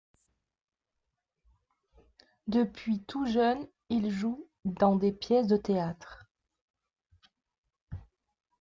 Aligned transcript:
Depuis 2.47 3.03
tout 3.03 3.27
jeune, 3.27 3.67
il 3.89 4.09
joue 4.09 4.47
dans 4.65 4.95
des 4.95 5.11
pièces 5.11 5.45
de 5.45 5.57
théâtre. 5.57 6.25